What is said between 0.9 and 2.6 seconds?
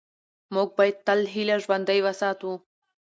تل هیله ژوندۍ وساتو